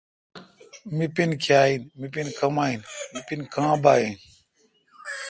[0.95, 4.15] می پن کیا این۔۔می پین کما این۔۔می پن کاں بااین